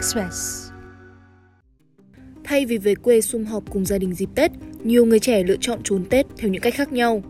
Express. 0.00 0.70
Thay 2.44 2.66
vì 2.66 2.78
về 2.78 2.94
quê 2.94 3.20
sum 3.20 3.44
họp 3.44 3.62
cùng 3.70 3.84
gia 3.84 3.98
đình 3.98 4.14
dịp 4.14 4.28
Tết, 4.34 4.50
nhiều 4.84 5.06
người 5.06 5.18
trẻ 5.18 5.42
lựa 5.42 5.56
chọn 5.60 5.78
trốn 5.84 6.04
Tết 6.10 6.26
theo 6.38 6.50
những 6.50 6.62
cách 6.62 6.74
khác 6.74 6.92
nhau. 6.92 7.22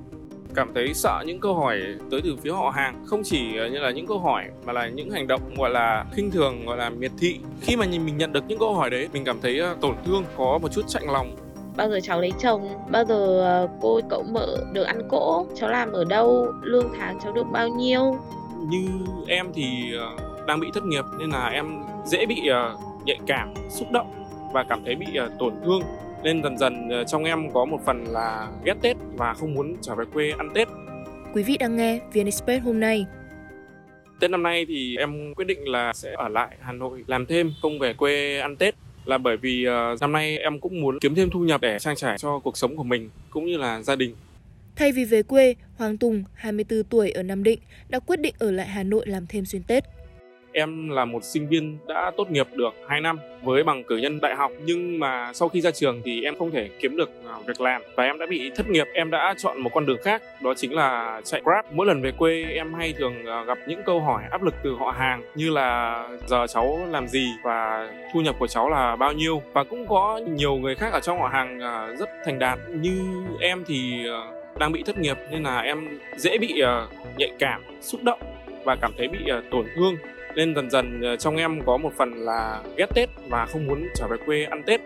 cảm 0.55 0.73
thấy 0.75 0.95
sợ 0.95 1.23
những 1.27 1.41
câu 1.41 1.55
hỏi 1.55 1.79
tới 2.11 2.21
từ 2.25 2.37
phía 2.43 2.51
họ 2.51 2.71
hàng 2.71 3.03
không 3.07 3.23
chỉ 3.25 3.41
như 3.53 3.79
là 3.79 3.91
những 3.91 4.07
câu 4.07 4.19
hỏi 4.19 4.45
mà 4.65 4.73
là 4.73 4.89
những 4.89 5.11
hành 5.11 5.27
động 5.27 5.55
gọi 5.59 5.71
là 5.71 6.05
khinh 6.13 6.31
thường 6.31 6.67
gọi 6.67 6.77
là 6.77 6.91
miệt 6.91 7.13
thị. 7.19 7.39
Khi 7.61 7.77
mà 7.77 7.87
nhìn 7.87 8.07
mình 8.07 8.17
nhận 8.17 8.33
được 8.33 8.45
những 8.49 8.59
câu 8.59 8.75
hỏi 8.75 8.91
đấy 8.91 9.09
mình 9.13 9.25
cảm 9.25 9.41
thấy 9.43 9.59
ờ, 9.59 9.77
tổn 9.81 9.95
thương 10.05 10.25
có 10.37 10.59
một 10.63 10.73
chút 10.73 10.83
chạnh 10.89 11.11
lòng. 11.13 11.37
Bao 11.77 11.91
giờ 11.91 12.01
cháu 12.03 12.21
lấy 12.21 12.33
chồng? 12.39 12.69
Bao 12.91 13.05
giờ 13.05 13.41
ờ, 13.43 13.69
cô 13.81 14.01
cậu 14.11 14.23
mợ 14.23 14.57
được 14.73 14.83
ăn 14.83 15.09
cỗ? 15.09 15.47
Cháu 15.55 15.71
làm 15.71 15.93
ở 15.93 16.05
đâu? 16.05 16.53
Lương 16.63 16.89
tháng 16.99 17.19
cháu 17.23 17.33
được 17.33 17.47
bao 17.53 17.69
nhiêu? 17.69 18.17
Như 18.69 18.89
em 19.27 19.47
thì 19.55 19.65
ờ, 19.99 20.30
đang 20.51 20.61
bị 20.61 20.71
thất 20.75 20.85
nghiệp 20.85 21.05
nên 21.19 21.31
là 21.31 21.47
em 21.47 21.67
dễ 22.07 22.27
bị 22.27 22.47
ờ, 22.47 22.77
nhạy 23.05 23.19
cảm 23.27 23.55
xúc 23.69 23.89
động 23.93 24.13
và 24.53 24.65
cảm 24.69 24.85
thấy 24.85 24.95
bị 24.95 25.07
ờ, 25.17 25.31
tổn 25.39 25.55
thương 25.65 25.83
nên 26.23 26.43
dần 26.43 26.59
dần 26.59 26.89
ờ, 26.89 27.05
trong 27.05 27.25
em 27.25 27.53
có 27.53 27.65
một 27.65 27.79
phần 27.87 28.05
là 28.05 28.49
ghét 28.65 28.75
Tết 28.83 28.97
và 29.17 29.35
không 29.35 29.55
muốn 29.55 29.77
trở 29.83 29.95
về 29.95 30.05
quê 30.13 30.31
ăn 30.39 30.51
Tết 30.55 30.69
Quý 31.35 31.43
vị 31.43 31.57
đang 31.57 31.77
nghe 31.77 32.01
VN 32.13 32.25
Express 32.25 32.65
hôm 32.65 32.81
nay. 32.81 33.07
Tết 34.21 34.31
năm 34.31 34.43
nay 34.43 34.65
thì 34.69 34.97
em 34.97 35.35
quyết 35.35 35.45
định 35.45 35.69
là 35.69 35.93
sẽ 35.93 36.13
ở 36.17 36.29
lại 36.29 36.57
Hà 36.61 36.73
Nội 36.73 37.05
làm 37.07 37.27
thêm, 37.27 37.53
không 37.63 37.79
về 37.79 37.93
quê 37.93 38.41
ăn 38.41 38.57
Tết 38.57 38.75
là 39.05 39.19
bởi 39.19 39.37
vì 39.37 39.65
ờ, 39.65 39.97
năm 40.01 40.13
nay 40.13 40.39
em 40.39 40.61
cũng 40.61 40.81
muốn 40.81 40.99
kiếm 41.01 41.15
thêm 41.15 41.31
thu 41.31 41.41
nhập 41.41 41.61
để 41.61 41.79
trang 41.79 41.97
trải 41.97 42.19
cho 42.19 42.39
cuộc 42.39 42.57
sống 42.57 42.77
của 42.77 42.85
mình 42.85 43.11
cũng 43.31 43.47
như 43.47 43.57
là 43.57 43.83
gia 43.83 43.97
đình. 43.97 44.15
Thay 44.77 44.93
vì 44.93 45.05
về 45.05 45.23
quê, 45.23 45.55
Hoàng 45.77 45.99
Tùng, 45.99 46.25
24 46.35 46.85
tuổi 46.85 47.11
ở 47.11 47.23
Nam 47.23 47.45
Định, 47.45 47.59
đã 47.89 47.99
quyết 47.99 48.21
định 48.21 48.35
ở 48.39 48.51
lại 48.51 48.67
Hà 48.67 48.83
Nội 48.83 49.07
làm 49.07 49.27
thêm 49.27 49.45
xuyên 49.45 49.63
Tết. 49.63 49.85
Em 50.53 50.89
là 50.89 51.05
một 51.05 51.25
sinh 51.25 51.49
viên 51.49 51.79
đã 51.89 52.11
tốt 52.17 52.31
nghiệp 52.31 52.47
được 52.53 52.75
2 52.89 53.01
năm 53.01 53.19
với 53.43 53.65
bằng 53.65 53.85
cử 53.85 53.97
nhân 53.97 54.21
đại 54.21 54.35
học 54.35 54.53
nhưng 54.65 54.99
mà 54.99 55.33
sau 55.33 55.49
khi 55.49 55.61
ra 55.61 55.71
trường 55.71 56.03
thì 56.05 56.23
em 56.23 56.39
không 56.39 56.51
thể 56.51 56.69
kiếm 56.81 56.97
được 56.97 57.11
à, 57.29 57.35
việc 57.47 57.61
làm 57.61 57.83
và 57.97 58.05
em 58.05 58.19
đã 58.19 58.27
bị 58.27 58.51
thất 58.57 58.69
nghiệp. 58.69 58.87
Em 58.95 59.11
đã 59.11 59.35
chọn 59.39 59.61
một 59.61 59.71
con 59.75 59.87
đường 59.87 59.99
khác 60.05 60.23
đó 60.43 60.55
chính 60.57 60.75
là 60.75 61.21
chạy 61.25 61.41
Grab. 61.45 61.65
Mỗi 61.73 61.87
lần 61.87 62.03
về 62.03 62.13
quê 62.13 62.45
em 62.55 62.75
hay 62.75 62.93
thường 62.93 63.27
à, 63.27 63.45
gặp 63.45 63.59
những 63.67 63.81
câu 63.87 64.01
hỏi 64.01 64.23
áp 64.31 64.43
lực 64.43 64.55
từ 64.63 64.75
họ 64.79 64.91
hàng 64.91 65.23
như 65.35 65.51
là 65.51 66.09
giờ 66.27 66.47
cháu 66.47 66.87
làm 66.91 67.09
gì 67.09 67.29
và 67.45 67.89
thu 68.13 68.21
nhập 68.21 68.37
của 68.39 68.47
cháu 68.47 68.71
là 68.71 68.97
bao 68.97 69.13
nhiêu 69.13 69.43
và 69.53 69.65
cũng 69.65 69.87
có 69.87 70.21
nhiều 70.37 70.57
người 70.57 70.75
khác 70.75 70.93
ở 70.93 71.01
trong 71.01 71.21
họ 71.21 71.29
hàng 71.29 71.61
à, 71.61 71.95
rất 71.99 72.09
thành 72.25 72.39
đạt 72.39 72.59
như 72.69 73.01
em 73.41 73.65
thì 73.67 74.05
đang 74.59 74.73
bị 74.73 74.83
thất 74.83 74.99
nghiệp 74.99 75.17
nên 75.31 75.43
là 75.43 75.61
em 75.61 75.99
dễ 76.17 76.39
bị 76.39 76.63
nhạy 77.17 77.31
cảm, 77.39 77.63
xúc 77.81 78.03
động 78.03 78.21
và 78.65 78.77
cảm 78.77 78.93
thấy 78.99 79.09
bị 79.09 79.19
tổn 79.51 79.67
thương 79.77 79.97
nên 80.35 80.55
dần 80.55 80.71
dần 80.71 81.03
ờ, 81.03 81.17
trong 81.17 81.37
em 81.37 81.61
có 81.67 81.77
một 81.77 81.91
phần 81.97 82.13
là 82.13 82.63
ghét 82.77 82.87
Tết 82.95 83.09
và 83.29 83.47
không 83.47 83.67
muốn 83.67 83.89
trở 83.95 84.07
về 84.11 84.17
quê 84.27 84.45
ăn 84.45 84.63
Tết. 84.67 84.81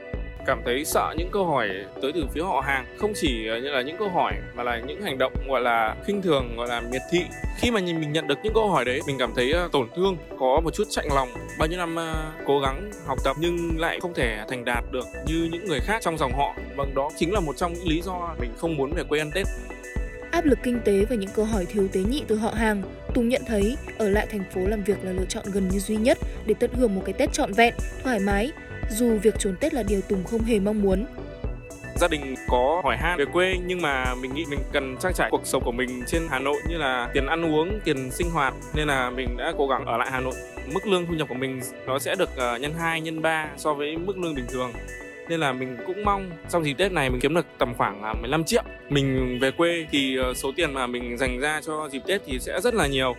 Cảm 0.47 0.61
thấy 0.65 0.85
sợ 0.85 1.15
những 1.19 1.29
câu 1.33 1.47
hỏi 1.47 1.69
tới 2.03 2.13
từ 2.15 2.25
phía 2.35 2.43
họ 2.43 2.61
hàng. 2.67 2.85
Không 2.99 3.13
chỉ 3.15 3.49
ờ, 3.49 3.59
như 3.59 3.71
là 3.71 3.83
những 3.83 3.97
câu 3.99 4.09
hỏi 4.09 4.33
mà 4.55 4.63
là 4.63 4.79
những 4.87 5.03
hành 5.03 5.19
động 5.19 5.33
gọi 5.49 5.61
là 5.61 5.97
khinh 6.07 6.23
thường 6.23 6.57
gọi 6.57 6.69
là 6.69 6.81
miệt 6.81 7.03
thị. 7.11 7.25
Khi 7.59 7.71
mà 7.71 7.81
nhìn 7.81 8.01
mình 8.01 8.13
nhận 8.13 8.27
được 8.27 8.39
những 8.43 8.55
câu 8.55 8.69
hỏi 8.69 8.85
đấy 8.85 9.01
mình 9.07 9.17
cảm 9.19 9.33
thấy 9.37 9.53
ờ, 9.53 9.69
tổn 9.73 9.89
thương 9.97 10.17
có 10.39 10.61
một 10.65 10.75
chút 10.75 10.85
chạnh 10.91 11.09
lòng. 11.15 11.29
Bao 11.59 11.69
nhiêu 11.69 11.79
năm 11.79 11.97
cố 12.47 12.61
gắng 12.61 12.91
học 13.07 13.19
tập 13.25 13.37
nhưng 13.41 13.79
lại 13.79 14.01
không 14.01 14.15
thể 14.15 14.45
thành 14.49 14.65
đạt 14.65 14.85
được 14.93 15.07
như 15.27 15.49
những 15.53 15.65
người 15.65 15.81
khác 15.81 15.99
trong 16.03 16.19
dòng 16.19 16.33
họ. 16.33 16.55
Vâng 16.77 16.95
đó 16.95 17.11
chính 17.17 17.33
là 17.33 17.41
một 17.41 17.57
trong 17.57 17.73
những 17.73 17.89
lý 17.89 18.01
do 18.01 18.35
mình 18.41 18.51
không 18.57 18.77
muốn 18.77 18.93
về 18.93 19.03
quê 19.09 19.19
ăn 19.19 19.31
Tết. 19.35 19.47
Áp 20.31 20.45
lực 20.45 20.59
kinh 20.63 20.81
tế 20.85 21.05
và 21.11 21.17
những 21.17 21.31
câu 21.35 21.45
hỏi 21.45 21.67
thiếu 21.67 21.89
tế 21.93 22.01
nhị 22.01 22.25
từ 22.29 22.37
họ 22.37 22.51
hàng, 22.51 22.83
Tùng 23.15 23.29
nhận 23.29 23.43
thấy 23.47 23.77
ở 23.99 24.09
lại 24.09 24.27
thành 24.31 24.45
phố 24.55 24.61
làm 24.67 24.83
việc 24.83 25.05
là 25.05 25.13
lựa 25.13 25.25
chọn 25.25 25.45
gần 25.53 25.69
như 25.69 25.79
duy 25.79 25.97
nhất 25.97 26.19
để 26.47 26.55
tận 26.61 26.71
hưởng 26.75 26.95
một 26.95 27.03
cái 27.05 27.13
Tết 27.13 27.33
trọn 27.33 27.53
vẹn, 27.53 27.75
thoải 28.05 28.21
mái, 28.21 28.53
dù 28.91 29.19
việc 29.23 29.35
trốn 29.39 29.57
Tết 29.61 29.75
là 29.75 29.83
điều 29.83 30.01
Tùng 30.01 30.25
không 30.25 30.43
hề 30.43 30.61
mong 30.61 30.83
muốn. 30.83 31.07
gia 31.97 32.09
đình 32.09 32.35
có 32.49 32.81
hỏi 32.85 32.97
han 32.97 33.19
về 33.19 33.25
quê 33.33 33.55
nhưng 33.67 33.83
mà 33.83 34.15
mình 34.15 34.35
nghĩ 34.35 34.45
mình 34.51 34.61
cần 34.73 34.97
trang 35.01 35.13
trải 35.15 35.29
cuộc 35.31 35.41
sống 35.45 35.63
của 35.65 35.73
mình 35.73 36.03
trên 36.07 36.23
Hà 36.31 36.39
Nội 36.39 36.57
như 36.69 36.77
là 36.77 37.11
tiền 37.15 37.27
ăn 37.27 37.55
uống, 37.55 37.81
tiền 37.85 38.11
sinh 38.11 38.31
hoạt 38.31 38.55
nên 38.75 38.89
là 38.89 39.11
mình 39.11 39.37
đã 39.37 39.53
cố 39.59 39.67
gắng 39.67 39.87
ở 39.87 39.97
lại 39.97 40.09
Hà 40.11 40.21
Nội. 40.21 40.35
Mức 40.73 40.87
lương 40.87 41.07
thu 41.07 41.15
nhập 41.15 41.29
của 41.29 41.35
mình 41.35 41.61
nó 41.87 41.99
sẽ 41.99 42.15
được 42.15 42.31
ờ, 42.37 42.57
nhân 42.57 42.73
2, 42.79 43.01
nhân 43.01 43.23
3 43.23 43.49
so 43.57 43.75
với 43.75 43.97
mức 43.97 44.19
lương 44.19 44.35
bình 44.35 44.47
thường. 44.49 44.73
Nên 45.29 45.41
là 45.41 45.53
mình 45.53 45.77
cũng 45.87 46.05
mong 46.05 46.31
trong 46.51 46.65
dịp 46.65 46.75
Tết 46.75 46.93
này 46.93 47.11
mình 47.11 47.21
kiếm 47.21 47.35
được 47.35 47.47
tầm 47.59 47.75
khoảng 47.75 48.03
à, 48.03 48.15
15 48.21 48.45
triệu. 48.45 48.63
Mình 48.89 49.39
về 49.41 49.51
quê 49.51 49.87
thì 49.91 50.17
ờ, 50.17 50.35
số 50.35 50.53
tiền 50.57 50.75
mà 50.75 50.87
mình 50.87 51.19
dành 51.19 51.41
ra 51.41 51.61
cho 51.67 51.89
dịp 51.93 52.03
Tết 52.07 52.21
thì 52.27 52.39
sẽ 52.39 52.61
rất 52.61 52.75
là 52.75 52.87
nhiều. 52.87 53.15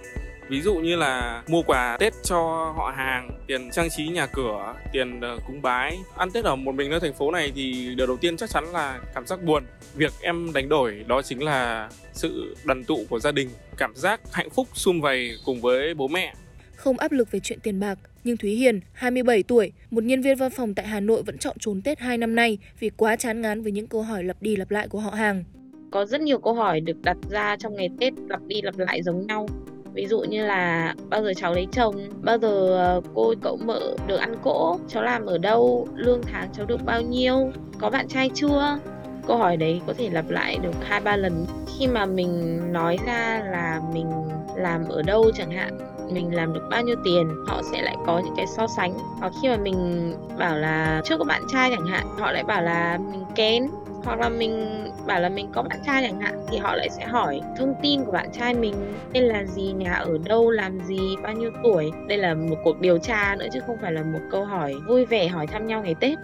Ví 0.50 0.62
dụ 0.62 0.76
như 0.76 0.96
là 0.96 1.44
mua 1.48 1.62
quà 1.62 1.98
Tết 2.00 2.14
cho 2.24 2.38
họ 2.78 2.94
hàng, 2.98 3.30
tiền 3.48 3.72
trang 3.72 3.90
trí 3.90 4.08
nhà 4.08 4.26
cửa, 4.26 4.74
tiền 4.92 5.22
ờ, 5.22 5.38
cúng 5.48 5.62
bái. 5.62 5.98
Ăn 6.18 6.32
Tết 6.32 6.46
ở 6.46 6.56
một 6.56 6.76
mình 6.76 6.92
ở 6.92 7.00
thành 7.00 7.14
phố 7.14 7.32
này 7.32 7.52
thì 7.56 7.96
điều 7.96 8.08
đầu 8.08 8.18
tiên 8.18 8.38
chắc 8.38 8.50
chắn 8.50 8.66
là 8.74 9.00
cảm 9.16 9.26
giác 9.26 9.44
buồn. 9.44 9.64
Việc 9.96 10.14
em 10.22 10.54
đánh 10.54 10.70
đổi 10.70 11.06
đó 11.08 11.22
chính 11.22 11.44
là 11.44 11.90
sự 12.14 12.56
đoàn 12.64 12.84
tụ 12.84 13.06
của 13.10 13.20
gia 13.20 13.32
đình, 13.32 13.50
cảm 13.78 13.96
giác 13.96 14.20
hạnh 14.32 14.50
phúc 14.50 14.68
sum 14.74 15.02
vầy 15.02 15.32
cùng 15.46 15.62
với 15.62 15.94
bố 15.94 16.08
mẹ. 16.08 16.34
Không 16.76 16.98
áp 16.98 17.12
lực 17.12 17.32
về 17.32 17.40
chuyện 17.40 17.60
tiền 17.64 17.80
bạc, 17.80 18.00
nhưng 18.24 18.38
Thúy 18.38 18.56
Hiền, 18.56 18.80
27 18.94 19.44
tuổi, 19.44 19.72
một 19.92 20.04
nhân 20.04 20.22
viên 20.22 20.38
văn 20.38 20.52
phòng 20.52 20.74
tại 20.74 20.88
Hà 20.88 21.00
Nội 21.00 21.24
vẫn 21.24 21.38
chọn 21.38 21.58
trốn 21.60 21.82
Tết 21.82 22.00
2 22.00 22.18
năm 22.18 22.36
nay 22.36 22.58
vì 22.80 22.90
quá 22.90 23.16
chán 23.16 23.42
ngán 23.42 23.62
với 23.62 23.72
những 23.72 23.88
câu 23.88 24.02
hỏi 24.02 24.24
lặp 24.24 24.42
đi 24.42 24.56
lặp 24.56 24.72
lại 24.72 24.88
của 24.88 25.00
họ 25.00 25.12
hàng. 25.12 25.44
có 25.92 26.06
rất 26.06 26.22
nhiều 26.22 26.40
câu 26.40 26.54
hỏi 26.54 26.80
được 26.80 27.02
đặt 27.02 27.18
ra 27.30 27.56
trong 27.60 27.76
ngày 27.76 27.90
Tết 28.00 28.14
lặp 28.30 28.40
đi 28.48 28.62
lặp 28.62 28.78
lại 28.78 29.04
giống 29.04 29.28
nhau. 29.28 29.48
Ví 29.94 30.08
dụ 30.08 30.20
như 30.20 30.46
là 30.46 30.96
bao 31.10 31.24
giờ 31.24 31.34
cháu 31.36 31.54
lấy 31.54 31.68
chồng? 31.72 31.96
Bao 32.22 32.38
giờ 32.38 32.78
ờ, 32.78 33.02
cô 33.14 33.34
cậu 33.42 33.58
mợ 33.58 33.96
được 34.08 34.18
ăn 34.18 34.36
cỗ? 34.44 34.80
Cháu 34.88 35.04
làm 35.04 35.26
ở 35.26 35.38
đâu? 35.38 35.88
Lương 35.96 36.22
tháng 36.22 36.50
cháu 36.54 36.66
được 36.66 36.86
bao 36.86 37.02
nhiêu? 37.02 37.52
Có 37.80 37.90
bạn 37.90 38.08
trai 38.08 38.30
chưa? 38.34 38.80
Câu 39.28 39.38
hỏi 39.38 39.58
đấy 39.58 39.82
có 39.88 39.94
thể 39.94 40.10
lặp 40.10 40.30
lại 40.30 40.58
được 40.64 40.74
hai 40.84 41.02
ba 41.02 41.18
lần. 41.18 41.46
Khi 41.78 41.88
mà 41.88 42.06
mình 42.06 42.60
nói 42.74 42.98
ra 43.06 43.44
là 43.52 43.82
mình 43.94 44.08
làm 44.56 44.86
ở 44.90 45.02
đâu 45.02 45.32
chẳng 45.36 45.52
hạn 45.52 45.95
mình 46.12 46.36
làm 46.36 46.54
được 46.54 46.68
bao 46.70 46.84
nhiêu 46.84 46.96
tiền 47.04 47.28
họ 47.48 47.62
sẽ 47.72 47.82
lại 47.82 47.96
có 48.06 48.22
những 48.26 48.34
cái 48.38 48.46
so 48.48 48.68
sánh 48.68 48.94
hoặc 49.20 49.34
khi 49.42 49.50
mà 49.50 49.58
mình 49.58 50.14
bảo 50.38 50.58
là 50.58 51.02
trước 51.06 51.18
có 51.18 51.24
bạn 51.24 51.42
trai 51.52 51.72
chẳng 51.72 51.88
hạn 51.88 52.08
họ 52.18 52.32
lại 52.32 52.44
bảo 52.44 52.62
là 52.62 53.00
mình 53.12 53.24
kén 53.36 53.68
hoặc 54.04 54.20
là 54.20 54.30
mình 54.30 54.84
bảo 55.08 55.22
là 55.22 55.30
mình 55.30 55.50
có 55.54 55.64
bạn 55.64 55.80
trai 55.86 56.04
chẳng 56.04 56.22
hạn 56.22 56.46
thì 56.52 56.58
họ 56.58 56.76
lại 56.76 56.90
sẽ 56.90 57.06
hỏi 57.06 57.42
thông 57.58 57.74
tin 57.82 58.06
của 58.06 58.12
bạn 58.12 58.30
trai 58.32 58.54
mình 58.54 58.76
tên 59.14 59.24
là 59.24 59.46
gì 59.46 59.72
nhà 59.72 59.94
ở 59.94 60.18
đâu 60.26 60.52
làm 60.52 60.80
gì 60.80 61.16
bao 61.24 61.34
nhiêu 61.34 61.52
tuổi 61.64 61.92
đây 62.08 62.18
là 62.18 62.34
một 62.34 62.58
cuộc 62.64 62.80
điều 62.80 62.98
tra 62.98 63.36
nữa 63.40 63.48
chứ 63.54 63.60
không 63.68 63.78
phải 63.82 63.92
là 63.92 64.04
một 64.04 64.20
câu 64.32 64.46
hỏi 64.46 64.76
vui 64.88 65.06
vẻ 65.06 65.28
hỏi 65.28 65.48
thăm 65.48 65.68
nhau 65.68 65.82
ngày 65.82 65.96
tết 66.00 66.18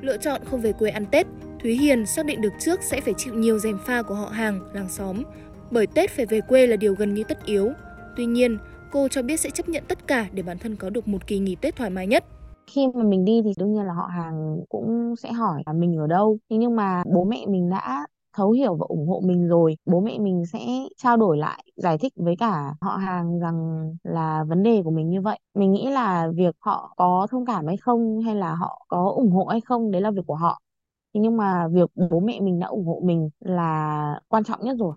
Lựa 0.00 0.16
chọn 0.16 0.40
không 0.50 0.60
về 0.60 0.72
quê 0.72 0.90
ăn 0.90 1.06
Tết, 1.06 1.26
Thúy 1.62 1.74
Hiền 1.74 2.06
xác 2.06 2.26
định 2.26 2.40
được 2.40 2.52
trước 2.58 2.82
sẽ 2.82 3.00
phải 3.00 3.14
chịu 3.14 3.34
nhiều 3.34 3.58
dèm 3.58 3.78
pha 3.86 4.02
của 4.02 4.14
họ 4.14 4.28
hàng, 4.28 4.60
làng 4.72 4.88
xóm. 4.88 5.22
Bởi 5.70 5.86
Tết 5.86 6.10
phải 6.10 6.26
về 6.26 6.40
quê 6.40 6.66
là 6.66 6.76
điều 6.76 6.94
gần 6.94 7.14
như 7.14 7.24
tất 7.28 7.44
yếu. 7.44 7.72
Tuy 8.16 8.26
nhiên, 8.26 8.58
cô 8.92 9.08
cho 9.08 9.22
biết 9.22 9.40
sẽ 9.40 9.50
chấp 9.50 9.68
nhận 9.68 9.84
tất 9.88 10.06
cả 10.06 10.26
để 10.32 10.42
bản 10.42 10.58
thân 10.58 10.76
có 10.76 10.90
được 10.90 11.08
một 11.08 11.26
kỳ 11.26 11.38
nghỉ 11.38 11.56
Tết 11.60 11.76
thoải 11.76 11.90
mái 11.90 12.06
nhất. 12.06 12.24
khi 12.66 12.88
mà 12.94 13.02
mình 13.02 13.24
đi 13.24 13.42
thì 13.44 13.50
đương 13.58 13.72
nhiên 13.72 13.84
là 13.84 13.92
họ 13.92 14.06
hàng 14.06 14.60
cũng 14.68 15.14
sẽ 15.16 15.32
hỏi 15.32 15.62
là 15.66 15.72
mình 15.72 15.96
ở 15.96 16.06
đâu. 16.06 16.38
Thế 16.50 16.56
nhưng 16.56 16.76
mà 16.76 17.02
bố 17.14 17.24
mẹ 17.24 17.46
mình 17.48 17.70
đã 17.70 18.06
thấu 18.36 18.50
hiểu 18.50 18.74
và 18.74 18.86
ủng 18.88 19.08
hộ 19.08 19.20
mình 19.24 19.48
rồi. 19.48 19.76
Bố 19.86 20.00
mẹ 20.00 20.18
mình 20.18 20.46
sẽ 20.52 20.58
trao 20.96 21.16
đổi 21.16 21.38
lại, 21.38 21.64
giải 21.76 21.98
thích 21.98 22.12
với 22.16 22.36
cả 22.36 22.74
họ 22.80 22.96
hàng 22.96 23.38
rằng 23.40 23.88
là 24.04 24.44
vấn 24.44 24.62
đề 24.62 24.82
của 24.84 24.90
mình 24.90 25.10
như 25.10 25.20
vậy. 25.20 25.38
Mình 25.54 25.72
nghĩ 25.72 25.90
là 25.90 26.28
việc 26.34 26.56
họ 26.60 26.94
có 26.96 27.26
thông 27.30 27.46
cảm 27.46 27.66
hay 27.66 27.76
không 27.76 28.20
hay 28.20 28.34
là 28.36 28.54
họ 28.54 28.84
có 28.88 29.12
ủng 29.16 29.30
hộ 29.30 29.44
hay 29.44 29.60
không, 29.60 29.90
đấy 29.90 30.02
là 30.02 30.10
việc 30.10 30.22
của 30.26 30.34
họ. 30.34 30.60
Thế 31.14 31.20
nhưng 31.20 31.36
mà 31.36 31.68
việc 31.68 31.90
bố 32.10 32.20
mẹ 32.20 32.40
mình 32.40 32.58
đã 32.60 32.66
ủng 32.66 32.86
hộ 32.86 33.00
mình 33.04 33.30
là 33.40 34.20
quan 34.28 34.44
trọng 34.44 34.60
nhất 34.64 34.76
rồi. 34.78 34.94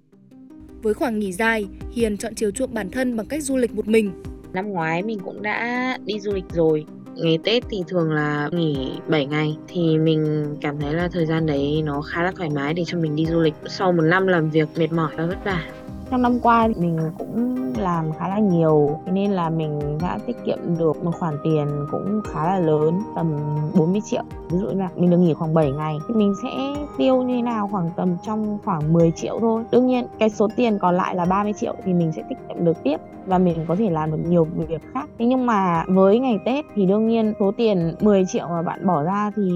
Với 0.82 0.94
khoảng 0.94 1.20
nghỉ 1.20 1.32
dài, 1.32 1.68
Hiền 1.92 2.18
chọn 2.18 2.36
chiều 2.36 2.52
chuộng 2.52 2.74
bản 2.74 2.90
thân 2.92 3.18
bằng 3.18 3.26
cách 3.26 3.44
du 3.44 3.58
lịch 3.58 3.76
một 3.76 3.88
mình. 3.88 4.12
Năm 4.54 4.70
ngoái 4.70 5.04
mình 5.04 5.20
cũng 5.20 5.42
đã 5.42 5.98
đi 6.06 6.20
du 6.20 6.32
lịch 6.34 6.46
rồi. 6.54 6.86
Ngày 7.16 7.40
Tết 7.44 7.64
thì 7.70 7.78
thường 7.88 8.12
là 8.12 8.50
nghỉ 8.52 8.92
7 9.08 9.26
ngày 9.26 9.58
thì 9.68 9.98
mình 9.98 10.46
cảm 10.62 10.80
thấy 10.80 10.94
là 10.94 11.10
thời 11.12 11.26
gian 11.26 11.46
đấy 11.46 11.82
nó 11.86 12.02
khá 12.02 12.24
là 12.24 12.32
thoải 12.32 12.50
mái 12.50 12.74
để 12.74 12.84
cho 12.86 12.98
mình 12.98 13.16
đi 13.16 13.26
du 13.26 13.40
lịch 13.40 13.54
sau 13.68 13.92
một 13.92 14.02
năm 14.02 14.28
làm 14.28 14.50
việc 14.50 14.68
mệt 14.76 14.92
mỏi 14.92 15.12
và 15.18 15.26
vất 15.26 15.46
vả. 15.46 15.64
Trong 16.12 16.22
năm 16.22 16.40
qua 16.40 16.68
mình 16.78 16.98
cũng 17.18 17.74
làm 17.78 18.06
khá 18.20 18.28
là 18.28 18.40
nhiều, 18.40 19.00
thế 19.06 19.12
nên 19.12 19.32
là 19.32 19.50
mình 19.50 19.98
đã 20.02 20.18
tiết 20.26 20.46
kiệm 20.46 20.58
được 20.80 21.04
một 21.04 21.12
khoản 21.20 21.34
tiền 21.44 21.68
cũng 21.92 22.22
khá 22.26 22.46
là 22.46 22.60
lớn, 22.60 23.00
tầm 23.16 23.36
40 23.76 24.02
triệu. 24.06 24.24
Ví 24.50 24.58
dụ 24.58 24.68
là 24.68 24.90
mình 24.96 25.10
được 25.10 25.18
nghỉ 25.18 25.34
khoảng 25.34 25.54
7 25.54 25.72
ngày, 25.72 25.98
thì 26.08 26.14
mình 26.14 26.34
sẽ 26.44 26.50
tiêu 26.98 27.24
như 27.24 27.36
thế 27.36 27.42
nào? 27.42 27.70
Khoảng 27.72 27.90
tầm 27.96 28.18
trong 28.24 28.58
khoảng 28.66 28.94
10 28.94 29.12
triệu 29.12 29.40
thôi. 29.40 29.64
Đương 29.72 29.88
nhiên, 29.88 30.06
cái 30.20 30.30
số 30.30 30.48
tiền 30.56 30.80
còn 30.80 30.96
lại 30.96 31.16
là 31.16 31.26
30 31.26 31.54
triệu 31.54 31.76
thì 31.84 31.94
mình 31.94 32.12
sẽ 32.12 32.24
tiết 32.30 32.36
kiệm 32.48 32.66
được 32.66 32.84
tiếp 32.84 32.98
và 33.26 33.38
mình 33.38 33.58
có 33.68 33.76
thể 33.76 33.90
làm 33.90 34.12
được 34.12 34.20
nhiều 34.28 34.48
việc 34.68 34.82
khác. 34.94 35.10
Thế 35.20 35.26
nhưng 35.26 35.46
mà 35.46 35.84
với 35.88 36.20
ngày 36.20 36.40
Tết 36.46 36.66
thì 36.76 36.86
đương 36.86 37.08
nhiên 37.08 37.34
số 37.40 37.52
tiền 37.58 37.96
10 38.02 38.26
triệu 38.26 38.48
mà 38.48 38.62
bạn 38.62 38.88
bỏ 38.88 39.04
ra 39.04 39.32
thì 39.36 39.52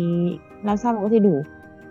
làm 0.63 0.77
sao 0.77 0.93
mà 0.93 1.01
có 1.01 1.09
thể 1.11 1.19
đủ? 1.19 1.43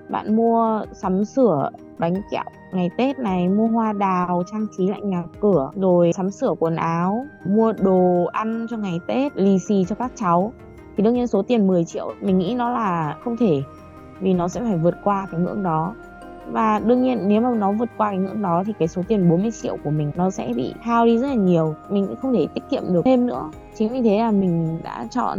Bạn 0.09 0.37
mua 0.37 0.85
sắm 0.93 1.25
sửa, 1.25 1.71
bánh 1.99 2.15
kẹo 2.31 2.45
ngày 2.73 2.91
Tết 2.97 3.19
này, 3.19 3.49
mua 3.49 3.67
hoa 3.67 3.93
đào, 3.93 4.43
trang 4.53 4.67
trí 4.77 4.89
lại 4.89 5.01
nhà 5.01 5.25
cửa, 5.41 5.71
rồi 5.75 6.13
sắm 6.13 6.31
sửa 6.31 6.55
quần 6.59 6.77
áo, 6.77 7.27
mua 7.47 7.73
đồ 7.73 8.25
ăn 8.33 8.67
cho 8.71 8.77
ngày 8.77 9.01
Tết, 9.07 9.37
lì 9.37 9.59
xì 9.59 9.85
cho 9.89 9.95
các 9.95 10.13
cháu. 10.15 10.53
Thì 10.97 11.05
đương 11.05 11.15
nhiên 11.15 11.27
số 11.27 11.43
tiền 11.43 11.67
10 11.67 11.85
triệu, 11.85 12.13
mình 12.21 12.39
nghĩ 12.39 12.55
nó 12.55 12.71
là 12.71 13.17
không 13.25 13.37
thể, 13.37 13.63
vì 14.21 14.35
nó 14.35 14.49
sẽ 14.49 14.61
phải 14.61 14.77
vượt 14.77 14.95
qua 15.05 15.27
cái 15.31 15.41
ngưỡng 15.41 15.63
đó. 15.63 15.95
Và 16.51 16.79
đương 16.79 17.03
nhiên 17.03 17.19
nếu 17.29 17.41
mà 17.41 17.51
nó 17.55 17.73
vượt 17.73 17.89
qua 17.97 18.11
cái 18.11 18.19
ngưỡng 18.19 18.43
đó 18.43 18.63
thì 18.67 18.73
cái 18.79 18.89
số 18.89 19.03
tiền 19.09 19.31
40 19.31 19.51
triệu 19.63 19.77
của 19.85 19.91
mình 19.91 20.13
nó 20.17 20.31
sẽ 20.31 20.53
bị 20.57 20.75
hao 20.81 21.07
đi 21.07 21.19
rất 21.19 21.29
là 21.29 21.35
nhiều. 21.35 21.75
Mình 21.91 22.07
cũng 22.07 22.17
không 22.17 22.35
thể 22.35 22.47
tiết 22.55 22.63
kiệm 22.71 22.83
được 22.89 23.03
thêm 23.05 23.27
nữa. 23.27 23.51
Chính 23.75 23.93
vì 23.93 24.03
thế 24.03 24.19
là 24.19 24.31
mình 24.31 24.79
đã 24.85 25.07
chọn 25.11 25.39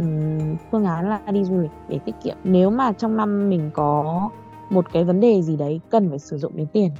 phương 0.70 0.84
án 0.84 1.08
là 1.08 1.20
đi 1.30 1.44
du 1.44 1.58
lịch 1.58 1.70
để 1.88 1.98
tiết 2.04 2.14
kiệm. 2.22 2.36
Nếu 2.44 2.70
mà 2.70 2.92
trong 2.92 3.16
năm 3.16 3.50
mình 3.50 3.70
có 3.74 4.28
một 4.70 4.86
cái 4.92 5.04
vấn 5.04 5.20
đề 5.20 5.42
gì 5.42 5.56
đấy 5.56 5.80
cần 5.90 6.10
phải 6.10 6.18
sử 6.18 6.38
dụng 6.38 6.56
đến 6.56 6.66
tiền 6.72 6.90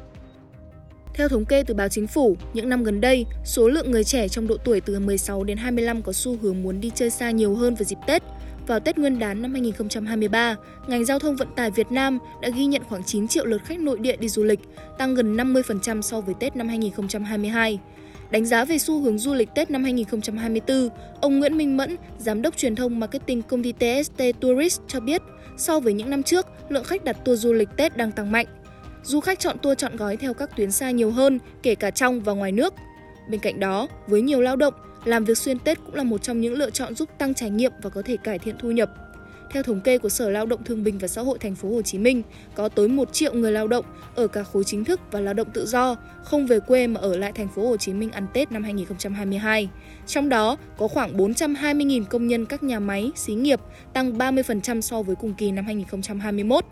theo 1.16 1.28
thống 1.28 1.44
kê 1.44 1.62
từ 1.62 1.74
báo 1.74 1.88
chính 1.88 2.06
phủ, 2.06 2.36
những 2.54 2.68
năm 2.68 2.84
gần 2.84 3.00
đây, 3.00 3.26
số 3.44 3.68
lượng 3.68 3.90
người 3.90 4.04
trẻ 4.04 4.28
trong 4.28 4.46
độ 4.46 4.56
tuổi 4.64 4.80
từ 4.80 5.00
16 5.00 5.44
đến 5.44 5.58
25 5.58 6.02
có 6.02 6.12
xu 6.12 6.36
hướng 6.42 6.62
muốn 6.62 6.80
đi 6.80 6.90
chơi 6.94 7.10
xa 7.10 7.30
nhiều 7.30 7.54
hơn 7.54 7.74
vào 7.74 7.84
dịp 7.84 7.98
Tết. 8.06 8.22
Vào 8.66 8.80
Tết 8.80 8.98
Nguyên 8.98 9.18
đán 9.18 9.42
năm 9.42 9.52
2023, 9.52 10.56
ngành 10.86 11.04
giao 11.04 11.18
thông 11.18 11.36
vận 11.36 11.48
tải 11.56 11.70
Việt 11.70 11.92
Nam 11.92 12.18
đã 12.42 12.48
ghi 12.48 12.66
nhận 12.66 12.82
khoảng 12.88 13.04
9 13.04 13.28
triệu 13.28 13.44
lượt 13.44 13.60
khách 13.64 13.80
nội 13.80 13.98
địa 13.98 14.16
đi 14.16 14.28
du 14.28 14.44
lịch, 14.44 14.60
tăng 14.98 15.14
gần 15.14 15.36
50% 15.36 16.02
so 16.02 16.20
với 16.20 16.34
Tết 16.34 16.56
năm 16.56 16.68
2022. 16.68 17.78
Đánh 18.30 18.44
giá 18.44 18.64
về 18.64 18.78
xu 18.78 19.00
hướng 19.00 19.18
du 19.18 19.34
lịch 19.34 19.54
Tết 19.54 19.70
năm 19.70 19.84
2024, 19.84 20.88
ông 21.20 21.38
Nguyễn 21.38 21.56
Minh 21.56 21.76
Mẫn, 21.76 21.96
giám 22.18 22.42
đốc 22.42 22.56
truyền 22.56 22.74
thông 22.74 23.00
marketing 23.00 23.42
công 23.42 23.62
ty 23.62 23.72
TST 23.72 24.22
Tourist 24.40 24.80
cho 24.88 25.00
biết, 25.00 25.22
so 25.56 25.80
với 25.80 25.92
những 25.92 26.10
năm 26.10 26.22
trước, 26.22 26.46
lượng 26.68 26.84
khách 26.84 27.04
đặt 27.04 27.16
tour 27.24 27.40
du 27.40 27.52
lịch 27.52 27.68
Tết 27.76 27.96
đang 27.96 28.12
tăng 28.12 28.32
mạnh. 28.32 28.46
Du 29.02 29.20
khách 29.20 29.38
chọn 29.38 29.58
tour 29.58 29.78
chọn 29.78 29.96
gói 29.96 30.16
theo 30.16 30.34
các 30.34 30.56
tuyến 30.56 30.70
xa 30.70 30.90
nhiều 30.90 31.10
hơn, 31.10 31.38
kể 31.62 31.74
cả 31.74 31.90
trong 31.90 32.20
và 32.20 32.32
ngoài 32.32 32.52
nước. 32.52 32.74
Bên 33.30 33.40
cạnh 33.40 33.60
đó, 33.60 33.88
với 34.06 34.22
nhiều 34.22 34.40
lao 34.40 34.56
động, 34.56 34.74
làm 35.04 35.24
việc 35.24 35.38
xuyên 35.38 35.58
Tết 35.58 35.78
cũng 35.86 35.94
là 35.94 36.02
một 36.02 36.22
trong 36.22 36.40
những 36.40 36.54
lựa 36.54 36.70
chọn 36.70 36.94
giúp 36.94 37.08
tăng 37.18 37.34
trải 37.34 37.50
nghiệm 37.50 37.72
và 37.82 37.90
có 37.90 38.02
thể 38.02 38.16
cải 38.16 38.38
thiện 38.38 38.56
thu 38.58 38.70
nhập. 38.70 38.90
Theo 39.50 39.62
thống 39.62 39.80
kê 39.80 39.98
của 39.98 40.08
Sở 40.08 40.30
Lao 40.30 40.46
động 40.46 40.64
Thương 40.64 40.84
binh 40.84 40.98
và 40.98 41.08
Xã 41.08 41.22
hội 41.22 41.38
thành 41.38 41.54
phố 41.54 41.68
Hồ 41.68 41.82
Chí 41.82 41.98
Minh, 41.98 42.22
có 42.54 42.68
tới 42.68 42.88
1 42.88 43.12
triệu 43.12 43.34
người 43.34 43.52
lao 43.52 43.68
động 43.68 43.84
ở 44.14 44.26
cả 44.26 44.42
khối 44.42 44.64
chính 44.64 44.84
thức 44.84 45.00
và 45.10 45.20
lao 45.20 45.34
động 45.34 45.48
tự 45.54 45.66
do 45.66 45.96
không 46.24 46.46
về 46.46 46.60
quê 46.60 46.86
mà 46.86 47.00
ở 47.00 47.16
lại 47.16 47.32
thành 47.32 47.48
phố 47.48 47.68
Hồ 47.68 47.76
Chí 47.76 47.92
Minh 47.92 48.10
ăn 48.10 48.26
Tết 48.32 48.52
năm 48.52 48.62
2022. 48.62 49.68
Trong 50.06 50.28
đó 50.28 50.56
có 50.78 50.88
khoảng 50.88 51.16
420.000 51.16 52.04
công 52.04 52.26
nhân 52.26 52.46
các 52.46 52.62
nhà 52.62 52.80
máy, 52.80 53.10
xí 53.14 53.34
nghiệp, 53.34 53.60
tăng 53.92 54.18
30% 54.18 54.80
so 54.80 55.02
với 55.02 55.16
cùng 55.16 55.34
kỳ 55.34 55.50
năm 55.50 55.64
2021. 55.64 56.64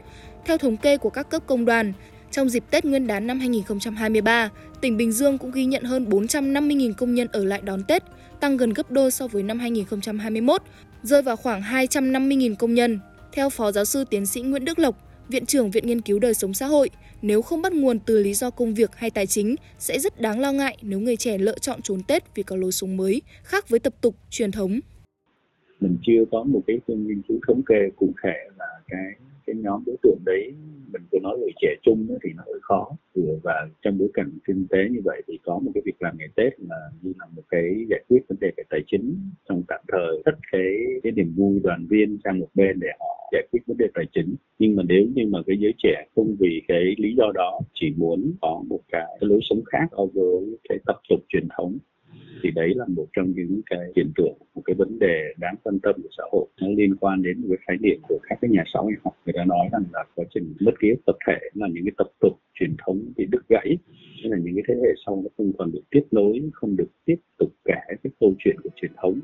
Theo 0.45 0.59
thống 0.59 0.77
kê 0.77 0.97
của 0.97 1.11
các 1.11 1.31
cấp 1.31 1.43
công 1.47 1.65
đoàn, 1.65 1.93
trong 2.35 2.49
dịp 2.49 2.65
Tết 2.71 2.85
Nguyên 2.85 3.07
đán 3.07 3.27
năm 3.27 3.39
2023, 3.39 4.51
tỉnh 4.81 4.97
Bình 4.97 5.13
Dương 5.13 5.39
cũng 5.39 5.51
ghi 5.51 5.65
nhận 5.65 5.83
hơn 5.83 6.05
450.000 6.05 6.93
công 6.93 7.15
nhân 7.15 7.29
ở 7.33 7.45
lại 7.45 7.61
đón 7.65 7.83
Tết, 7.89 8.03
tăng 8.41 8.57
gần 8.57 8.73
gấp 8.73 8.91
đôi 8.91 9.11
so 9.11 9.29
với 9.29 9.43
năm 9.43 9.59
2021, 9.59 10.63
rơi 11.03 11.23
vào 11.23 11.37
khoảng 11.37 11.61
250.000 11.63 12.55
công 12.55 12.75
nhân. 12.75 13.01
Theo 13.33 13.51
Phó 13.51 13.73
Giáo 13.73 13.85
sư 13.85 14.05
Tiến 14.11 14.27
sĩ 14.27 14.41
Nguyễn 14.41 14.65
Đức 14.65 14.79
Lộc, 14.79 14.97
Viện 15.29 15.47
trưởng 15.47 15.71
Viện 15.71 15.87
Nghiên 15.87 16.01
cứu 16.01 16.19
Đời 16.19 16.35
sống 16.35 16.55
xã 16.55 16.67
hội, 16.67 16.91
nếu 17.23 17.43
không 17.43 17.63
bắt 17.63 17.73
nguồn 17.73 17.99
từ 17.99 18.23
lý 18.23 18.35
do 18.35 18.51
công 18.51 18.75
việc 18.75 18.91
hay 18.97 19.11
tài 19.11 19.27
chính, 19.27 19.57
sẽ 19.79 19.99
rất 19.99 20.21
đáng 20.21 20.41
lo 20.41 20.53
ngại 20.53 20.77
nếu 20.83 21.01
người 21.01 21.17
trẻ 21.17 21.39
lựa 21.39 21.59
chọn 21.59 21.83
trốn 21.83 22.03
Tết 22.03 22.35
vì 22.35 22.43
có 22.43 22.57
lối 22.57 22.73
sống 22.73 22.97
mới, 22.97 23.23
khác 23.43 23.69
với 23.69 23.81
tập 23.81 23.95
tục, 24.01 24.15
truyền 24.31 24.51
thống. 24.51 24.81
Mình 25.81 25.99
chưa 26.07 26.25
có 26.31 26.45
một 26.45 26.61
cái 26.67 26.77
nghiên 26.87 27.23
cứu 27.29 27.39
thống 27.47 27.63
kê 27.69 27.91
cụ 27.97 28.13
thể 28.23 28.35
là 28.59 28.67
cái 28.89 29.25
cái 29.47 29.57
nhóm 29.57 29.83
đối 29.87 29.97
tượng 30.03 30.19
đấy 30.27 30.55
mình 30.95 31.03
cứ 31.11 31.19
nói 31.23 31.39
người 31.39 31.53
trẻ 31.61 31.75
trung 31.83 32.09
thì 32.23 32.31
nó 32.37 32.43
hơi 32.47 32.61
khó. 32.63 32.89
Ừ, 33.15 33.23
và 33.43 33.69
trong 33.83 33.99
bối 33.99 34.09
cảnh 34.15 34.31
kinh 34.47 34.67
tế 34.71 34.79
như 34.91 35.01
vậy 35.05 35.23
thì 35.29 35.39
có 35.43 35.59
một 35.59 35.71
cái 35.75 35.83
việc 35.85 36.03
làm 36.03 36.17
ngày 36.19 36.29
Tết 36.37 36.61
là 36.61 36.77
như 37.03 37.13
là 37.19 37.27
một 37.37 37.43
cái 37.49 37.87
giải 37.91 38.05
quyết 38.09 38.21
vấn 38.29 38.39
đề 38.41 38.51
về 38.57 38.65
tài 38.71 38.81
chính 38.87 39.17
trong 39.49 39.63
tạm 39.69 39.81
thời 39.93 40.23
tất 40.25 40.33
cái 40.53 40.77
cái 41.03 41.13
niềm 41.13 41.35
vui 41.37 41.61
đoàn 41.63 41.87
viên 41.91 42.19
sang 42.25 42.39
một 42.39 42.49
bên 42.55 42.81
để 42.81 42.89
họ 43.01 43.29
giải 43.33 43.47
quyết 43.53 43.61
vấn 43.67 43.77
đề 43.77 43.87
tài 43.95 44.05
chính. 44.15 44.35
Nhưng 44.59 44.77
mà 44.77 44.83
nếu 44.89 45.07
như 45.15 45.27
mà 45.27 45.39
cái 45.47 45.57
giới 45.61 45.75
trẻ 45.79 46.07
không 46.17 46.37
vì 46.41 46.63
cái 46.69 46.95
lý 46.99 47.15
do 47.17 47.33
đó 47.35 47.61
chỉ 47.75 47.95
muốn 47.97 48.33
có 48.41 48.63
một 48.69 48.81
cái, 48.93 49.07
cái 49.21 49.29
lối 49.29 49.41
sống 49.43 49.63
khác 49.67 49.87
so 49.91 50.07
với 50.15 50.57
cái 50.69 50.79
tập 50.87 50.97
tục 51.09 51.21
truyền 51.29 51.49
thống 51.57 51.79
thì 52.43 52.51
đấy 52.51 52.73
là 52.77 52.85
một 52.89 53.07
trong 53.17 53.33
những 53.37 53.61
cái 53.71 53.81
hiện 53.97 54.13
tượng 54.17 54.39
một 54.55 54.63
cái 54.65 54.75
vấn 54.75 54.99
đề 54.99 55.35
đáng 55.39 55.55
quan 55.63 55.79
tâm 55.83 55.95
của 56.03 56.09
xã 56.17 56.23
hội 56.33 56.47
nó 56.61 56.69
liên 56.77 56.97
quan 56.97 57.23
đến 57.23 57.41
một 57.41 57.47
cái 57.49 57.59
khái 57.67 57.77
niệm 57.81 58.01
của 58.09 58.19
các 58.29 58.39
cái 58.41 58.51
nhà 58.51 58.65
xã 58.75 58.81
hội 58.81 58.93
học. 59.05 59.15
Người 59.27 59.33
ta 59.37 59.45
nói 59.45 59.69
rằng 59.73 59.85
là 59.93 60.05
quá 60.15 60.25
trình 60.35 60.55
mất 60.61 60.73
ký 60.81 60.89
tập 61.07 61.17
thể 61.27 61.39
là 61.55 61.69
những 61.73 61.85
cái 61.85 61.93
tập 61.99 62.09
tục 62.21 62.41
truyền 62.55 62.77
thống 62.87 63.13
bị 63.17 63.27
đứt 63.31 63.43
gãy. 63.49 63.77
Nên 64.23 64.33
là 64.33 64.39
những 64.43 64.55
cái 64.55 64.65
thế 64.69 64.75
hệ 64.75 64.91
sau 65.07 65.21
nó 65.25 65.29
không 65.37 65.53
còn 65.59 65.73
được 65.73 65.83
tiếp 65.91 66.05
nối 66.11 66.41
không 66.53 66.77
được 66.77 66.89
tiếp 67.05 67.17
tục 67.39 67.53
kể 67.65 67.75
cái 67.89 68.13
câu 68.21 68.35
chuyện 68.39 68.57
của 68.65 68.71
truyền 68.77 68.93
thống. 69.03 69.21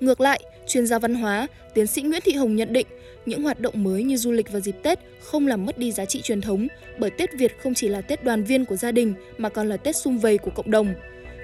Ngược 0.00 0.20
lại, 0.20 0.40
chuyên 0.66 0.86
gia 0.86 0.98
văn 0.98 1.14
hóa, 1.14 1.46
tiến 1.74 1.86
sĩ 1.86 2.02
Nguyễn 2.02 2.20
Thị 2.24 2.32
Hồng 2.32 2.56
nhận 2.56 2.72
định, 2.72 2.86
những 3.26 3.42
hoạt 3.42 3.60
động 3.60 3.74
mới 3.76 4.04
như 4.04 4.16
du 4.16 4.32
lịch 4.32 4.52
vào 4.52 4.60
dịp 4.60 4.74
Tết 4.82 4.98
không 5.20 5.46
làm 5.46 5.66
mất 5.66 5.78
đi 5.78 5.92
giá 5.92 6.04
trị 6.04 6.20
truyền 6.22 6.40
thống, 6.40 6.66
bởi 6.98 7.10
Tết 7.10 7.30
Việt 7.38 7.52
không 7.58 7.74
chỉ 7.74 7.88
là 7.88 8.00
Tết 8.00 8.24
đoàn 8.24 8.44
viên 8.44 8.64
của 8.64 8.76
gia 8.76 8.92
đình 8.92 9.14
mà 9.38 9.48
còn 9.48 9.68
là 9.68 9.76
Tết 9.76 9.96
sum 9.96 10.18
vầy 10.18 10.38
của 10.38 10.50
cộng 10.50 10.70
đồng 10.70 10.94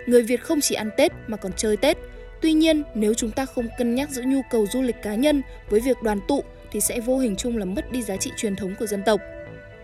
người 0.09 0.23
Việt 0.23 0.41
không 0.43 0.61
chỉ 0.61 0.75
ăn 0.75 0.91
Tết 0.97 1.13
mà 1.27 1.37
còn 1.37 1.53
chơi 1.57 1.77
Tết. 1.77 1.99
Tuy 2.43 2.53
nhiên, 2.53 2.83
nếu 2.95 3.15
chúng 3.15 3.31
ta 3.31 3.47
không 3.47 3.69
cân 3.79 3.95
nhắc 3.95 4.11
giữa 4.11 4.23
nhu 4.23 4.41
cầu 4.51 4.67
du 4.73 4.83
lịch 4.83 4.97
cá 5.03 5.15
nhân 5.15 5.43
với 5.71 5.81
việc 5.81 6.03
đoàn 6.03 6.21
tụ 6.29 6.45
thì 6.73 6.81
sẽ 6.81 7.01
vô 7.01 7.19
hình 7.19 7.37
chung 7.37 7.57
là 7.57 7.65
mất 7.65 7.93
đi 7.93 8.03
giá 8.03 8.17
trị 8.17 8.31
truyền 8.37 8.57
thống 8.57 8.75
của 8.79 8.87
dân 8.87 9.03
tộc. 9.07 9.21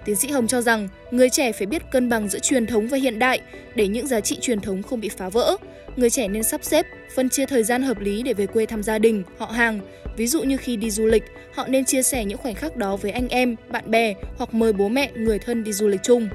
Tiến 0.05 0.17
sĩ 0.17 0.29
Hồng 0.29 0.47
cho 0.47 0.61
rằng, 0.61 0.88
người 1.11 1.31
trẻ 1.31 1.53
phải 1.53 1.67
biết 1.67 1.82
cân 1.91 2.09
bằng 2.09 2.29
giữa 2.29 2.38
truyền 2.38 2.67
thống 2.67 2.87
và 2.87 2.99
hiện 2.99 3.19
đại 3.19 3.41
để 3.75 3.88
những 3.88 4.06
giá 4.06 4.21
trị 4.21 4.38
truyền 4.41 4.61
thống 4.61 4.82
không 4.82 5.00
bị 5.00 5.09
phá 5.09 5.29
vỡ. 5.29 5.56
Người 5.97 6.11
trẻ 6.11 6.29
nên 6.29 6.43
sắp 6.43 6.65
xếp, 6.65 6.87
phân 7.15 7.31
chia 7.31 7.47
thời 7.47 7.62
gian 7.62 7.82
hợp 7.82 8.00
lý 8.00 8.23
để 8.23 8.35
về 8.35 8.47
quê 8.47 8.67
thăm 8.67 8.82
gia 8.82 8.99
đình, 8.99 9.23
họ 9.38 9.47
hàng. 9.47 9.81
Ví 10.17 10.26
dụ 10.26 10.43
như 10.43 10.56
khi 10.56 10.76
đi 10.76 10.91
du 10.91 11.06
lịch, 11.06 11.25
họ 11.55 11.67
nên 11.67 11.85
chia 11.85 12.03
sẻ 12.03 12.25
những 12.25 12.38
khoảnh 12.38 12.55
khắc 12.55 12.76
đó 12.76 12.97
với 12.97 13.11
anh 13.11 13.29
em, 13.29 13.56
bạn 13.69 13.91
bè 13.91 14.15
hoặc 14.37 14.55
mời 14.55 14.73
bố 14.73 14.88
mẹ, 14.88 15.11
người 15.15 15.38
thân 15.38 15.65
đi 15.65 15.73
du 15.73 15.88
lịch 15.88 16.03
chung. 16.03 16.29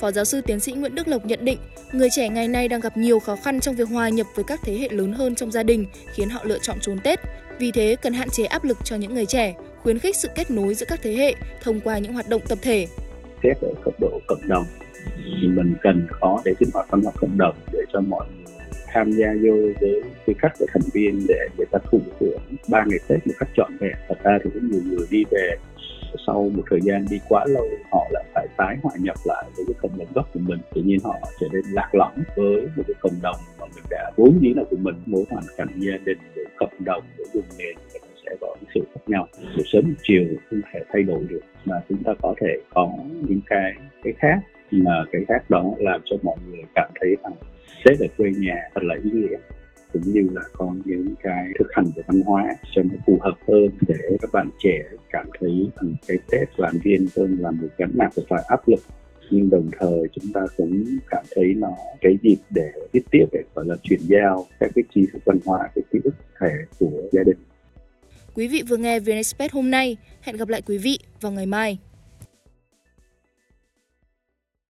Phó 0.00 0.10
giáo 0.10 0.24
sư 0.24 0.40
tiến 0.40 0.60
sĩ 0.60 0.72
Nguyễn 0.72 0.94
Đức 0.94 1.08
Lộc 1.08 1.26
nhận 1.26 1.44
định, 1.44 1.58
người 1.92 2.08
trẻ 2.10 2.28
ngày 2.28 2.48
nay 2.48 2.68
đang 2.68 2.80
gặp 2.80 2.96
nhiều 2.96 3.18
khó 3.18 3.36
khăn 3.36 3.60
trong 3.60 3.74
việc 3.74 3.88
hòa 3.88 4.08
nhập 4.08 4.26
với 4.34 4.44
các 4.44 4.60
thế 4.64 4.78
hệ 4.78 4.88
lớn 4.88 5.12
hơn 5.12 5.34
trong 5.34 5.50
gia 5.50 5.62
đình, 5.62 5.86
khiến 6.14 6.28
họ 6.28 6.40
lựa 6.44 6.58
chọn 6.58 6.80
trốn 6.80 6.98
Tết. 6.98 7.20
Vì 7.58 7.72
thế, 7.72 7.96
cần 8.02 8.12
hạn 8.12 8.28
chế 8.30 8.44
áp 8.44 8.64
lực 8.64 8.78
cho 8.84 8.96
những 8.96 9.14
người 9.14 9.26
trẻ, 9.26 9.54
khuyến 9.82 9.98
khích 9.98 10.16
sự 10.16 10.28
kết 10.34 10.50
nối 10.50 10.74
giữa 10.74 10.86
các 10.88 11.00
thế 11.02 11.16
hệ 11.16 11.34
thông 11.62 11.80
qua 11.80 11.98
những 11.98 12.12
hoạt 12.12 12.28
động 12.28 12.42
tập 12.48 12.58
thể. 12.62 12.86
Xét 13.42 13.56
ở 13.62 13.72
cấp 13.84 13.94
độ 14.00 14.20
cộng 14.26 14.48
đồng, 14.48 14.64
thì 15.16 15.48
mình 15.48 15.74
cần 15.82 16.06
có 16.20 16.42
để 16.44 16.52
sinh 16.60 16.68
hoạt 16.74 16.86
văn 16.90 17.02
hóa 17.02 17.12
cộng 17.20 17.38
đồng 17.38 17.56
để 17.72 17.80
cho 17.92 18.00
mọi 18.00 18.26
người 18.36 18.44
tham 18.86 19.12
gia 19.12 19.26
vô 19.42 19.52
với 19.80 20.02
tư 20.26 20.32
cách 20.42 20.52
của 20.58 20.66
thành 20.72 20.82
viên 20.92 21.26
để 21.28 21.48
người 21.56 21.66
ta 21.70 21.78
thụ 21.90 22.00
hưởng 22.20 22.40
ba 22.68 22.84
ngày 22.86 22.98
Tết 23.08 23.26
một 23.26 23.34
cách 23.38 23.48
trọn 23.56 23.76
vẹn. 23.80 23.92
Thật 24.08 24.18
ra 24.22 24.38
thì 24.44 24.50
cũng 24.54 24.70
nhiều 24.70 24.82
người 24.84 25.06
đi 25.10 25.24
về 25.30 25.56
sau 26.26 26.50
một 26.54 26.62
thời 26.70 26.80
gian 26.80 27.04
đi 27.10 27.20
quá 27.28 27.44
lâu, 27.48 27.68
họ 27.90 28.08
lại 28.10 28.24
phải 28.34 28.46
tái 28.56 28.76
hòa 28.82 28.92
nhập 28.98 29.16
lại 29.24 29.44
với 29.56 29.64
cái 29.66 29.74
cộng 29.82 29.98
đồng 29.98 30.08
gốc 30.14 30.28
của 30.34 30.40
mình. 30.40 30.58
Tự 30.74 30.82
nhiên 30.82 30.98
họ 31.04 31.18
trở 31.40 31.46
nên 31.52 31.62
lạc 31.72 31.90
lõng 31.92 32.22
với 32.36 32.68
một 32.76 32.82
cái 32.86 32.94
cộng 33.00 33.22
đồng 33.22 33.36
mà 33.60 33.66
mình 33.74 33.84
đã 33.90 34.10
vốn 34.16 34.38
dĩ 34.40 34.54
là 34.56 34.62
của 34.70 34.76
mình. 34.76 34.94
Mối 35.06 35.24
hoàn 35.30 35.44
cảnh 35.56 35.68
gia 35.76 35.96
đình 36.04 36.18
với 36.34 36.44
cộng 36.56 36.84
đồng 36.84 37.02
với 37.16 37.26
vùng 37.34 37.44
miền 37.58 37.76
sẽ 38.24 38.36
có 38.40 38.56
sự 38.74 38.80
khác 38.94 39.00
nhau. 39.06 39.28
Sự 39.56 39.62
sớm 39.72 39.94
chiều 40.02 40.24
không 40.50 40.60
thể 40.72 40.80
thay 40.92 41.02
đổi 41.02 41.24
được 41.28 41.40
mà 41.64 41.76
chúng 41.88 42.02
ta 42.04 42.12
có 42.22 42.34
thể 42.40 42.58
có 42.74 42.90
những 43.28 43.40
cái 43.46 43.72
cái 44.02 44.12
khác. 44.18 44.38
Mà 44.70 45.04
cái 45.12 45.22
khác 45.28 45.50
đó 45.50 45.74
làm 45.78 46.00
cho 46.04 46.16
mọi 46.22 46.36
người 46.50 46.62
cảm 46.74 46.90
thấy 47.00 47.16
rằng 47.22 47.32
Tết 47.84 47.98
ở 48.00 48.06
quê 48.16 48.30
nhà 48.38 48.56
thật 48.74 48.80
là 48.84 48.94
ý 49.04 49.10
nghĩa 49.10 49.36
cũng 49.94 50.12
như 50.12 50.28
là 50.32 50.42
có 50.52 50.74
những 50.84 51.14
cái 51.22 51.44
thực 51.58 51.68
hành 51.72 51.86
về 51.96 52.02
văn 52.06 52.22
hóa 52.22 52.56
cho 52.74 52.82
nó 52.82 52.94
phù 53.06 53.18
hợp 53.20 53.34
hơn 53.48 53.68
để 53.88 54.16
các 54.20 54.30
bạn 54.32 54.50
trẻ 54.58 54.82
cảm 55.10 55.26
thấy 55.40 55.70
rằng 55.76 55.94
cái 56.08 56.16
Tết 56.30 56.48
đoàn 56.58 56.74
viên 56.84 57.06
hơn 57.16 57.36
là 57.40 57.50
một 57.50 57.68
gánh 57.78 57.90
nặng 57.94 58.10
phải 58.28 58.42
áp 58.48 58.68
lực 58.68 58.80
nhưng 59.30 59.50
đồng 59.50 59.70
thời 59.78 60.02
chúng 60.12 60.32
ta 60.32 60.40
cũng 60.56 60.84
cảm 61.10 61.24
thấy 61.34 61.54
nó 61.54 61.68
cái 62.00 62.18
dịp 62.22 62.36
để 62.50 62.72
tiếp 62.92 63.02
tiếp 63.10 63.24
để, 63.32 63.40
gọi 63.54 63.64
là, 63.66 63.76
chuyển 63.82 64.00
giao 64.00 64.46
các 64.60 64.70
cái 64.74 64.84
tri 64.94 65.06
thức 65.12 65.22
văn 65.24 65.38
hóa, 65.44 65.58
cái 65.74 65.82
ký 65.92 65.98
ức 66.04 66.14
thể 66.40 66.50
của 66.78 67.02
gia 67.12 67.22
đình. 67.26 67.38
Quý 68.34 68.48
vị 68.48 68.62
vừa 68.68 68.76
nghe 68.76 69.00
VnExpress 69.00 69.54
hôm 69.54 69.70
nay. 69.70 69.96
Hẹn 70.20 70.36
gặp 70.36 70.48
lại 70.48 70.62
quý 70.66 70.78
vị 70.78 70.98
vào 71.20 71.32
ngày 71.32 71.46
mai. 71.46 71.78